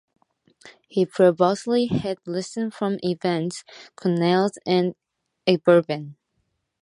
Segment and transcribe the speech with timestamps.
[0.87, 3.63] He previously had lessons from Evert
[3.95, 4.95] Cornelis and
[5.45, 6.15] Egbert Veen.